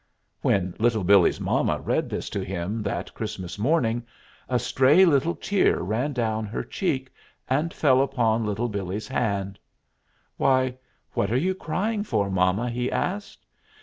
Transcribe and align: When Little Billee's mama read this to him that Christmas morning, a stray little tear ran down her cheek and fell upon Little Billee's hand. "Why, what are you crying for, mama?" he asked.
When 0.41 0.73
Little 0.79 1.03
Billee's 1.03 1.39
mama 1.39 1.79
read 1.79 2.09
this 2.09 2.27
to 2.31 2.41
him 2.43 2.81
that 2.81 3.13
Christmas 3.13 3.59
morning, 3.59 4.01
a 4.49 4.57
stray 4.57 5.05
little 5.05 5.35
tear 5.35 5.81
ran 5.83 6.11
down 6.11 6.45
her 6.47 6.63
cheek 6.63 7.11
and 7.47 7.71
fell 7.71 8.01
upon 8.01 8.43
Little 8.43 8.67
Billee's 8.67 9.07
hand. 9.07 9.59
"Why, 10.37 10.75
what 11.13 11.29
are 11.31 11.37
you 11.37 11.53
crying 11.53 12.03
for, 12.03 12.31
mama?" 12.31 12.71
he 12.71 12.91
asked. 12.91 13.45